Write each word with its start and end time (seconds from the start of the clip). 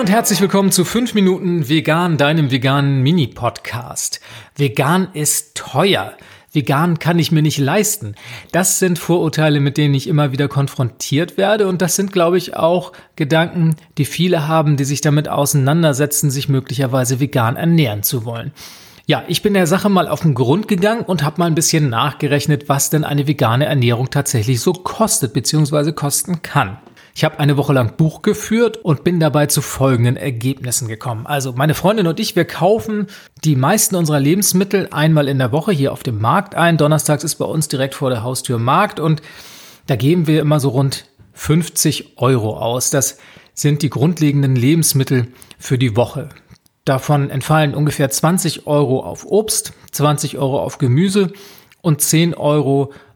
und 0.00 0.08
herzlich 0.08 0.40
willkommen 0.40 0.72
zu 0.72 0.86
5 0.86 1.12
Minuten 1.12 1.68
Vegan, 1.68 2.16
deinem 2.16 2.50
veganen 2.50 3.02
Mini-Podcast. 3.02 4.22
Vegan 4.56 5.08
ist 5.12 5.54
teuer. 5.54 6.14
Vegan 6.54 6.98
kann 6.98 7.18
ich 7.18 7.32
mir 7.32 7.42
nicht 7.42 7.58
leisten. 7.58 8.14
Das 8.50 8.78
sind 8.78 8.98
Vorurteile, 8.98 9.60
mit 9.60 9.76
denen 9.76 9.92
ich 9.92 10.08
immer 10.08 10.32
wieder 10.32 10.48
konfrontiert 10.48 11.36
werde 11.36 11.68
und 11.68 11.82
das 11.82 11.96
sind, 11.96 12.14
glaube 12.14 12.38
ich, 12.38 12.56
auch 12.56 12.92
Gedanken, 13.14 13.76
die 13.98 14.06
viele 14.06 14.48
haben, 14.48 14.78
die 14.78 14.84
sich 14.84 15.02
damit 15.02 15.28
auseinandersetzen, 15.28 16.30
sich 16.30 16.48
möglicherweise 16.48 17.20
vegan 17.20 17.56
ernähren 17.56 18.02
zu 18.02 18.24
wollen. 18.24 18.52
Ja, 19.04 19.24
ich 19.28 19.42
bin 19.42 19.52
der 19.52 19.66
Sache 19.66 19.90
mal 19.90 20.08
auf 20.08 20.20
den 20.20 20.32
Grund 20.32 20.66
gegangen 20.66 21.02
und 21.02 21.24
habe 21.24 21.40
mal 21.40 21.46
ein 21.46 21.54
bisschen 21.54 21.90
nachgerechnet, 21.90 22.70
was 22.70 22.88
denn 22.88 23.04
eine 23.04 23.26
vegane 23.26 23.66
Ernährung 23.66 24.08
tatsächlich 24.08 24.62
so 24.62 24.72
kostet 24.72 25.34
bzw. 25.34 25.92
kosten 25.92 26.40
kann. 26.40 26.78
Ich 27.20 27.24
habe 27.24 27.38
eine 27.38 27.58
Woche 27.58 27.74
lang 27.74 27.98
Buch 27.98 28.22
geführt 28.22 28.78
und 28.78 29.04
bin 29.04 29.20
dabei 29.20 29.44
zu 29.44 29.60
folgenden 29.60 30.16
Ergebnissen 30.16 30.88
gekommen. 30.88 31.26
Also 31.26 31.52
meine 31.52 31.74
Freundin 31.74 32.06
und 32.06 32.18
ich, 32.18 32.34
wir 32.34 32.46
kaufen 32.46 33.08
die 33.44 33.56
meisten 33.56 33.94
unserer 33.94 34.18
Lebensmittel 34.18 34.88
einmal 34.90 35.28
in 35.28 35.36
der 35.36 35.52
Woche 35.52 35.70
hier 35.70 35.92
auf 35.92 36.02
dem 36.02 36.18
Markt 36.18 36.54
ein. 36.54 36.78
Donnerstags 36.78 37.22
ist 37.22 37.34
bei 37.34 37.44
uns 37.44 37.68
direkt 37.68 37.94
vor 37.94 38.08
der 38.08 38.22
Haustür 38.22 38.58
Markt 38.58 39.00
und 39.00 39.20
da 39.86 39.96
geben 39.96 40.28
wir 40.28 40.40
immer 40.40 40.60
so 40.60 40.70
rund 40.70 41.10
50 41.34 42.16
Euro 42.16 42.56
aus. 42.56 42.88
Das 42.88 43.18
sind 43.52 43.82
die 43.82 43.90
grundlegenden 43.90 44.56
Lebensmittel 44.56 45.28
für 45.58 45.76
die 45.76 45.96
Woche. 45.96 46.30
Davon 46.86 47.28
entfallen 47.28 47.74
ungefähr 47.74 48.08
20 48.08 48.66
Euro 48.66 49.00
auf 49.00 49.26
Obst, 49.26 49.74
20 49.92 50.38
Euro 50.38 50.62
auf 50.62 50.78
Gemüse 50.78 51.34
und 51.82 52.00
10 52.00 52.32
Euro 52.32 52.84
auf 52.84 53.09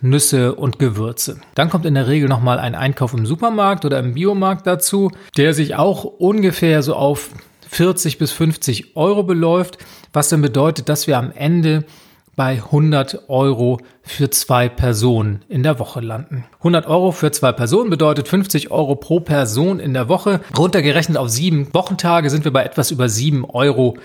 Nüsse 0.00 0.54
und 0.54 0.78
Gewürze. 0.78 1.40
Dann 1.54 1.70
kommt 1.70 1.86
in 1.86 1.94
der 1.94 2.06
Regel 2.06 2.28
nochmal 2.28 2.58
ein 2.58 2.74
Einkauf 2.74 3.14
im 3.14 3.26
Supermarkt 3.26 3.84
oder 3.84 3.98
im 3.98 4.14
Biomarkt 4.14 4.66
dazu, 4.66 5.10
der 5.36 5.54
sich 5.54 5.74
auch 5.74 6.04
ungefähr 6.04 6.82
so 6.82 6.94
auf 6.94 7.30
40 7.68 8.18
bis 8.18 8.32
50 8.32 8.96
Euro 8.96 9.22
beläuft, 9.22 9.78
was 10.12 10.28
dann 10.28 10.42
bedeutet, 10.42 10.88
dass 10.88 11.06
wir 11.06 11.18
am 11.18 11.32
Ende 11.32 11.84
bei 12.36 12.52
100 12.52 13.28
Euro 13.28 13.80
für 14.02 14.30
zwei 14.30 14.68
Personen 14.68 15.44
in 15.48 15.62
der 15.62 15.78
Woche 15.78 16.00
landen. 16.00 16.44
100 16.58 16.86
Euro 16.86 17.12
für 17.12 17.32
zwei 17.32 17.52
Personen 17.52 17.90
bedeutet 17.90 18.28
50 18.28 18.70
Euro 18.70 18.94
pro 18.96 19.20
Person 19.20 19.78
in 19.78 19.94
der 19.94 20.08
Woche. 20.08 20.40
Runtergerechnet 20.56 21.18
auf 21.18 21.28
sieben 21.28 21.72
Wochentage 21.74 22.30
sind 22.30 22.44
wir 22.44 22.52
bei 22.52 22.64
etwas 22.64 22.90
über 22.90 23.08
7 23.08 23.44
Euro 23.44 23.98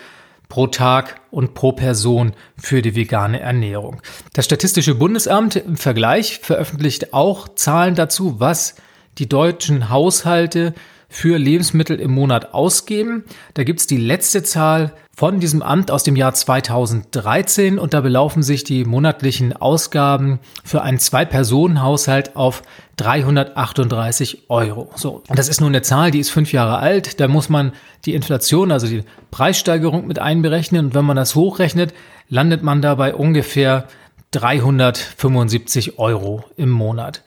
pro 0.49 0.67
Tag 0.67 1.21
und 1.31 1.53
pro 1.53 1.71
Person 1.71 2.33
für 2.57 2.81
die 2.81 2.95
vegane 2.95 3.39
Ernährung. 3.39 4.01
Das 4.33 4.45
Statistische 4.45 4.95
Bundesamt 4.95 5.55
im 5.55 5.77
Vergleich 5.77 6.39
veröffentlicht 6.39 7.13
auch 7.13 7.47
Zahlen 7.55 7.95
dazu, 7.95 8.39
was 8.39 8.75
die 9.17 9.29
deutschen 9.29 9.89
Haushalte 9.89 10.73
für 11.15 11.37
Lebensmittel 11.37 12.01
im 12.01 12.11
Monat 12.11 12.53
ausgeben. 12.53 13.23
Da 13.53 13.63
gibt's 13.63 13.87
die 13.87 13.95
letzte 13.95 14.43
Zahl 14.43 14.91
von 15.15 15.39
diesem 15.39 15.61
Amt 15.61 15.89
aus 15.89 16.03
dem 16.03 16.17
Jahr 16.17 16.33
2013 16.33 17.79
und 17.79 17.93
da 17.93 18.01
belaufen 18.01 18.43
sich 18.43 18.65
die 18.65 18.83
monatlichen 18.83 19.55
Ausgaben 19.55 20.39
für 20.65 20.81
einen 20.81 20.99
Zwei-Personen-Haushalt 20.99 22.35
auf 22.35 22.63
338 22.97 24.49
Euro. 24.49 24.91
So, 24.95 25.23
und 25.29 25.39
das 25.39 25.47
ist 25.47 25.61
nur 25.61 25.69
eine 25.69 25.81
Zahl, 25.83 26.11
die 26.11 26.19
ist 26.19 26.31
fünf 26.31 26.51
Jahre 26.51 26.79
alt. 26.79 27.21
Da 27.21 27.29
muss 27.29 27.47
man 27.47 27.71
die 28.03 28.13
Inflation, 28.13 28.73
also 28.73 28.85
die 28.85 29.03
Preissteigerung 29.31 30.07
mit 30.07 30.19
einberechnen. 30.19 30.87
Und 30.87 30.95
wenn 30.95 31.05
man 31.05 31.15
das 31.15 31.33
hochrechnet, 31.33 31.93
landet 32.27 32.61
man 32.61 32.81
da 32.81 32.95
bei 32.95 33.15
ungefähr 33.15 33.87
375 34.31 35.97
Euro 35.97 36.43
im 36.57 36.71
Monat. 36.71 37.23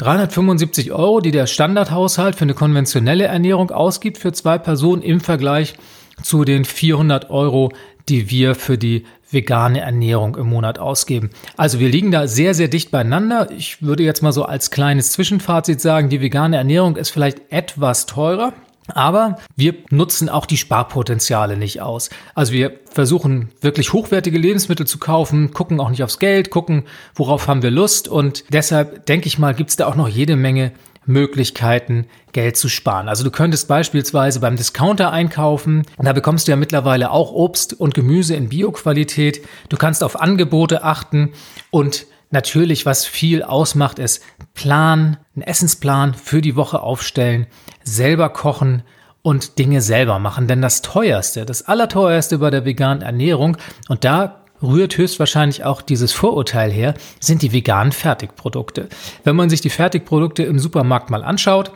375 0.00 0.92
Euro, 0.92 1.20
die 1.20 1.30
der 1.30 1.46
Standardhaushalt 1.46 2.34
für 2.34 2.44
eine 2.44 2.54
konventionelle 2.54 3.24
Ernährung 3.24 3.70
ausgibt 3.70 4.16
für 4.16 4.32
zwei 4.32 4.56
Personen 4.56 5.02
im 5.02 5.20
Vergleich 5.20 5.74
zu 6.22 6.44
den 6.44 6.64
400 6.64 7.28
Euro, 7.28 7.70
die 8.08 8.30
wir 8.30 8.54
für 8.54 8.78
die 8.78 9.04
vegane 9.30 9.80
Ernährung 9.80 10.36
im 10.36 10.48
Monat 10.48 10.78
ausgeben. 10.78 11.28
Also 11.58 11.80
wir 11.80 11.90
liegen 11.90 12.10
da 12.10 12.26
sehr, 12.28 12.54
sehr 12.54 12.68
dicht 12.68 12.90
beieinander. 12.90 13.50
Ich 13.50 13.82
würde 13.82 14.02
jetzt 14.02 14.22
mal 14.22 14.32
so 14.32 14.44
als 14.44 14.70
kleines 14.70 15.12
Zwischenfazit 15.12 15.82
sagen, 15.82 16.08
die 16.08 16.22
vegane 16.22 16.56
Ernährung 16.56 16.96
ist 16.96 17.10
vielleicht 17.10 17.52
etwas 17.52 18.06
teurer. 18.06 18.54
Aber 18.90 19.38
wir 19.56 19.74
nutzen 19.90 20.28
auch 20.28 20.46
die 20.46 20.56
Sparpotenziale 20.56 21.56
nicht 21.56 21.80
aus. 21.80 22.10
Also 22.34 22.52
wir 22.52 22.72
versuchen 22.90 23.50
wirklich 23.60 23.92
hochwertige 23.92 24.38
Lebensmittel 24.38 24.86
zu 24.86 24.98
kaufen, 24.98 25.52
gucken 25.52 25.80
auch 25.80 25.90
nicht 25.90 26.02
aufs 26.02 26.18
Geld, 26.18 26.50
gucken, 26.50 26.84
worauf 27.14 27.48
haben 27.48 27.62
wir 27.62 27.70
Lust. 27.70 28.08
Und 28.08 28.44
deshalb 28.50 29.06
denke 29.06 29.26
ich 29.28 29.38
mal, 29.38 29.54
gibt 29.54 29.70
es 29.70 29.76
da 29.76 29.86
auch 29.86 29.96
noch 29.96 30.08
jede 30.08 30.36
Menge 30.36 30.72
Möglichkeiten, 31.06 32.06
Geld 32.32 32.56
zu 32.56 32.68
sparen. 32.68 33.08
Also 33.08 33.24
du 33.24 33.30
könntest 33.30 33.68
beispielsweise 33.68 34.40
beim 34.40 34.56
Discounter 34.56 35.12
einkaufen. 35.12 35.84
Da 35.98 36.12
bekommst 36.12 36.46
du 36.46 36.52
ja 36.52 36.56
mittlerweile 36.56 37.10
auch 37.10 37.32
Obst 37.32 37.78
und 37.78 37.94
Gemüse 37.94 38.34
in 38.34 38.48
Bioqualität. 38.48 39.44
Du 39.68 39.76
kannst 39.76 40.04
auf 40.04 40.20
Angebote 40.20 40.84
achten 40.84 41.32
und 41.70 42.06
Natürlich, 42.30 42.86
was 42.86 43.06
viel 43.06 43.42
ausmacht, 43.42 43.98
ist 43.98 44.22
Plan, 44.54 45.16
einen 45.34 45.42
Essensplan 45.42 46.14
für 46.14 46.40
die 46.40 46.54
Woche 46.54 46.80
aufstellen, 46.80 47.46
selber 47.82 48.28
kochen 48.28 48.84
und 49.22 49.58
Dinge 49.58 49.82
selber 49.82 50.18
machen. 50.20 50.46
Denn 50.46 50.62
das 50.62 50.80
teuerste, 50.82 51.44
das 51.44 51.62
allerteuerste 51.62 52.38
bei 52.38 52.50
der 52.50 52.64
veganen 52.64 53.02
Ernährung, 53.02 53.56
und 53.88 54.04
da 54.04 54.42
rührt 54.62 54.96
höchstwahrscheinlich 54.96 55.64
auch 55.64 55.82
dieses 55.82 56.12
Vorurteil 56.12 56.70
her, 56.70 56.94
sind 57.18 57.42
die 57.42 57.52
veganen 57.52 57.92
Fertigprodukte. 57.92 58.88
Wenn 59.24 59.36
man 59.36 59.50
sich 59.50 59.60
die 59.60 59.70
Fertigprodukte 59.70 60.44
im 60.44 60.58
Supermarkt 60.58 61.10
mal 61.10 61.24
anschaut, 61.24 61.72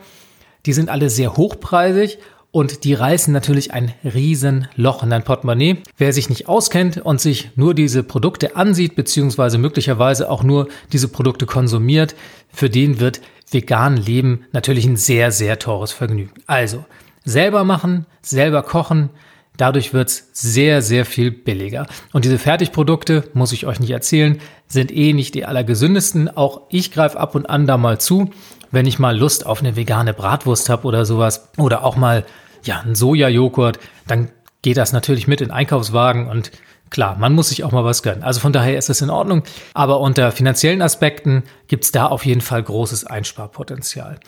die 0.65 0.73
sind 0.73 0.89
alle 0.89 1.09
sehr 1.09 1.35
hochpreisig 1.35 2.17
und 2.55 2.85
die 2.85 2.93
reißen 2.93 3.33
natürlich 3.33 3.73
ein 3.73 3.91
riesen 4.05 4.69
Loch 4.77 5.03
in 5.03 5.09
dein 5.09 5.25
Portemonnaie. 5.25 5.79
Wer 5.97 6.13
sich 6.13 6.29
nicht 6.29 6.47
auskennt 6.47 6.95
und 6.95 7.19
sich 7.19 7.49
nur 7.57 7.73
diese 7.73 8.01
Produkte 8.01 8.55
ansieht, 8.55 8.95
beziehungsweise 8.95 9.57
möglicherweise 9.57 10.31
auch 10.31 10.41
nur 10.41 10.69
diese 10.93 11.09
Produkte 11.09 11.47
konsumiert, 11.47 12.15
für 12.53 12.69
den 12.69 13.01
wird 13.01 13.19
vegan 13.51 13.97
Leben 13.97 14.45
natürlich 14.53 14.85
ein 14.85 14.95
sehr, 14.95 15.33
sehr 15.33 15.59
teures 15.59 15.91
Vergnügen. 15.91 16.31
Also, 16.47 16.85
selber 17.25 17.65
machen, 17.65 18.05
selber 18.21 18.63
kochen, 18.63 19.09
Dadurch 19.57 19.93
wird's 19.93 20.31
sehr, 20.33 20.81
sehr 20.81 21.05
viel 21.05 21.31
billiger. 21.31 21.87
Und 22.11 22.25
diese 22.25 22.37
Fertigprodukte, 22.37 23.29
muss 23.33 23.53
ich 23.53 23.65
euch 23.65 23.79
nicht 23.79 23.91
erzählen, 23.91 24.41
sind 24.67 24.91
eh 24.93 25.13
nicht 25.13 25.33
die 25.33 25.45
allergesündesten. 25.45 26.35
Auch 26.35 26.63
ich 26.69 26.91
greife 26.91 27.17
ab 27.17 27.35
und 27.35 27.49
an 27.49 27.65
da 27.65 27.77
mal 27.77 27.97
zu, 27.97 28.31
wenn 28.71 28.85
ich 28.85 28.99
mal 28.99 29.17
Lust 29.17 29.45
auf 29.45 29.61
eine 29.61 29.77
vegane 29.77 30.13
Bratwurst 30.13 30.67
habe 30.67 30.85
oder 30.85 31.05
sowas. 31.05 31.47
Oder 31.57 31.85
auch 31.85 31.95
mal 31.95 32.25
ja, 32.65 32.81
ein 32.81 32.95
Sojajoghurt, 32.95 33.79
dann 34.07 34.29
geht 34.61 34.77
das 34.77 34.93
natürlich 34.93 35.27
mit 35.27 35.41
in 35.41 35.51
Einkaufswagen 35.51 36.27
und 36.27 36.51
klar, 36.89 37.17
man 37.17 37.33
muss 37.33 37.49
sich 37.49 37.63
auch 37.63 37.71
mal 37.71 37.83
was 37.83 38.03
gönnen. 38.03 38.23
Also 38.23 38.39
von 38.39 38.53
daher 38.53 38.77
ist 38.77 38.89
es 38.89 39.01
in 39.01 39.09
Ordnung. 39.09 39.43
Aber 39.73 39.99
unter 39.99 40.31
finanziellen 40.31 40.81
Aspekten 40.81 41.43
gibt's 41.67 41.91
da 41.91 42.07
auf 42.07 42.25
jeden 42.25 42.41
Fall 42.41 42.63
großes 42.63 43.05
Einsparpotenzial. 43.05 44.19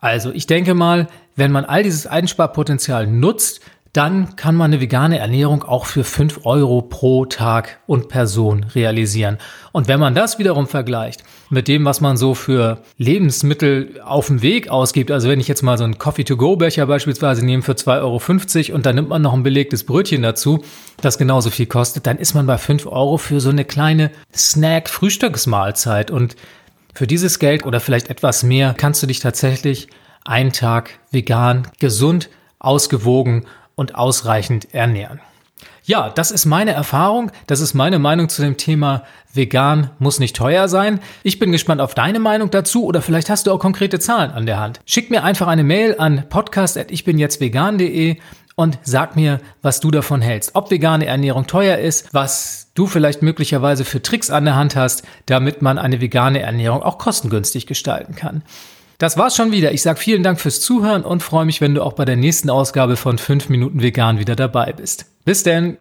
Also 0.00 0.32
ich 0.32 0.46
denke 0.46 0.74
mal, 0.74 1.08
wenn 1.34 1.52
man 1.52 1.64
all 1.64 1.82
dieses 1.82 2.06
Einsparpotenzial 2.06 3.06
nutzt, 3.06 3.60
dann 3.96 4.36
kann 4.36 4.54
man 4.56 4.72
eine 4.72 4.82
vegane 4.82 5.18
Ernährung 5.18 5.62
auch 5.62 5.86
für 5.86 6.04
fünf 6.04 6.40
Euro 6.44 6.82
pro 6.82 7.24
Tag 7.24 7.80
und 7.86 8.08
Person 8.08 8.64
realisieren. 8.74 9.38
Und 9.72 9.88
wenn 9.88 9.98
man 9.98 10.14
das 10.14 10.38
wiederum 10.38 10.66
vergleicht 10.66 11.24
mit 11.48 11.66
dem, 11.66 11.86
was 11.86 12.02
man 12.02 12.18
so 12.18 12.34
für 12.34 12.82
Lebensmittel 12.98 14.00
auf 14.04 14.26
dem 14.26 14.42
Weg 14.42 14.68
ausgibt, 14.68 15.10
also 15.10 15.30
wenn 15.30 15.40
ich 15.40 15.48
jetzt 15.48 15.62
mal 15.62 15.78
so 15.78 15.84
einen 15.84 15.96
Coffee-to-go-Becher 15.96 16.86
beispielsweise 16.86 17.42
nehme 17.42 17.62
für 17.62 17.72
2,50 17.72 18.68
Euro 18.68 18.76
und 18.76 18.84
dann 18.84 18.96
nimmt 18.96 19.08
man 19.08 19.22
noch 19.22 19.32
ein 19.32 19.42
belegtes 19.42 19.84
Brötchen 19.84 20.20
dazu, 20.20 20.62
das 21.00 21.16
genauso 21.16 21.48
viel 21.48 21.66
kostet, 21.66 22.06
dann 22.06 22.18
ist 22.18 22.34
man 22.34 22.46
bei 22.46 22.58
fünf 22.58 22.84
Euro 22.84 23.16
für 23.16 23.40
so 23.40 23.48
eine 23.48 23.64
kleine 23.64 24.10
Snack-Frühstücksmahlzeit. 24.34 26.10
Und 26.10 26.36
für 26.92 27.06
dieses 27.06 27.38
Geld 27.38 27.64
oder 27.64 27.80
vielleicht 27.80 28.10
etwas 28.10 28.42
mehr 28.42 28.74
kannst 28.76 29.02
du 29.02 29.06
dich 29.06 29.20
tatsächlich 29.20 29.88
einen 30.24 30.52
Tag 30.52 30.98
vegan, 31.10 31.68
gesund, 31.78 32.28
ausgewogen 32.58 33.46
und 33.76 33.94
ausreichend 33.94 34.74
ernähren. 34.74 35.20
Ja, 35.84 36.10
das 36.10 36.32
ist 36.32 36.46
meine 36.46 36.72
Erfahrung, 36.72 37.30
das 37.46 37.60
ist 37.60 37.72
meine 37.72 38.00
Meinung 38.00 38.28
zu 38.28 38.42
dem 38.42 38.56
Thema 38.56 39.04
vegan 39.32 39.90
muss 40.00 40.18
nicht 40.18 40.34
teuer 40.34 40.66
sein. 40.66 40.98
Ich 41.22 41.38
bin 41.38 41.52
gespannt 41.52 41.80
auf 41.80 41.94
deine 41.94 42.18
Meinung 42.18 42.50
dazu 42.50 42.84
oder 42.84 43.00
vielleicht 43.02 43.30
hast 43.30 43.46
du 43.46 43.52
auch 43.52 43.60
konkrete 43.60 44.00
Zahlen 44.00 44.32
an 44.32 44.46
der 44.46 44.58
Hand. 44.58 44.80
Schick 44.84 45.10
mir 45.10 45.22
einfach 45.22 45.46
eine 45.46 45.62
Mail 45.62 45.94
an 45.98 46.28
podcast@ichbinjetztvegan.de 46.28 48.16
und 48.56 48.78
sag 48.82 49.14
mir, 49.14 49.40
was 49.62 49.78
du 49.80 49.90
davon 49.92 50.22
hältst. 50.22 50.56
Ob 50.56 50.70
vegane 50.70 51.06
Ernährung 51.06 51.46
teuer 51.46 51.78
ist, 51.78 52.12
was 52.12 52.72
du 52.74 52.86
vielleicht 52.86 53.22
möglicherweise 53.22 53.84
für 53.84 54.02
Tricks 54.02 54.30
an 54.30 54.46
der 54.46 54.56
Hand 54.56 54.74
hast, 54.74 55.04
damit 55.26 55.62
man 55.62 55.78
eine 55.78 56.00
vegane 56.00 56.40
Ernährung 56.40 56.82
auch 56.82 56.98
kostengünstig 56.98 57.66
gestalten 57.66 58.16
kann. 58.16 58.42
Das 58.98 59.18
war's 59.18 59.36
schon 59.36 59.52
wieder. 59.52 59.72
Ich 59.72 59.82
sage 59.82 59.98
vielen 59.98 60.22
Dank 60.22 60.40
fürs 60.40 60.60
Zuhören 60.60 61.02
und 61.02 61.22
freue 61.22 61.44
mich, 61.44 61.60
wenn 61.60 61.74
du 61.74 61.82
auch 61.82 61.92
bei 61.92 62.04
der 62.04 62.16
nächsten 62.16 62.50
Ausgabe 62.50 62.96
von 62.96 63.18
5 63.18 63.48
Minuten 63.48 63.82
Vegan 63.82 64.18
wieder 64.18 64.36
dabei 64.36 64.72
bist. 64.72 65.06
Bis 65.24 65.42
denn! 65.42 65.76